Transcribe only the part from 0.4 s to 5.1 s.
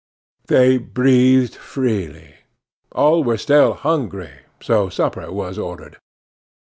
They breathed freely, All were still hungry; so